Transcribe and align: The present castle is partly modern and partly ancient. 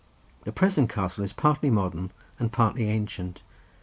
The 0.45 0.51
present 0.51 0.89
castle 0.89 1.23
is 1.23 1.31
partly 1.31 1.69
modern 1.69 2.09
and 2.39 2.51
partly 2.51 2.89
ancient. 2.89 3.43